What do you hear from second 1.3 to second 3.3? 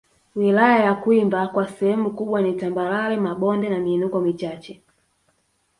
kwa sehemu kubwa ni tambarare